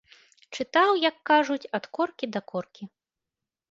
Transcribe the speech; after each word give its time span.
Чытаў, 0.55 0.91
як 1.09 1.15
кажуць, 1.33 1.61
ад 1.81 1.89
коркі 2.01 2.25
да 2.35 2.39
коркі. 2.53 2.83